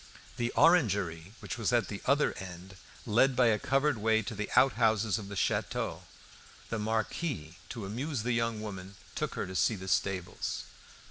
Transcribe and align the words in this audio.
The 0.37 0.49
orangery, 0.57 1.33
which 1.41 1.59
was 1.59 1.71
at 1.71 1.87
the 1.87 2.01
other 2.07 2.33
end, 2.39 2.75
led 3.05 3.35
by 3.35 3.49
a 3.49 3.59
covered 3.59 3.99
way 3.99 4.23
to 4.23 4.33
the 4.33 4.49
outhouses 4.55 5.19
of 5.19 5.27
the 5.27 5.35
château. 5.35 6.01
The 6.71 6.79
Marquis, 6.79 7.57
to 7.69 7.85
amuse 7.85 8.23
the 8.23 8.33
young 8.33 8.61
woman, 8.63 8.95
took 9.13 9.35
her 9.35 9.45
to 9.45 9.55
see 9.55 9.75
the 9.75 9.87
stables. 9.87 10.63